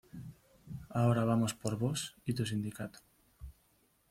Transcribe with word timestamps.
Ahora 0.89 1.25
vamos 1.25 1.53
por 1.53 1.77
vos 1.83 2.15
y 2.25 2.33
tu 2.33 2.43
sindicato. 2.47 2.97